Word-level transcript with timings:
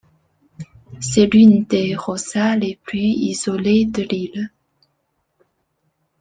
C'est 0.99 1.27
l'une 1.31 1.63
des 1.65 1.95
roças 1.95 2.55
les 2.55 2.79
plus 2.81 2.97
isolées 2.97 3.85
de 3.85 4.01
l'île. 4.01 4.49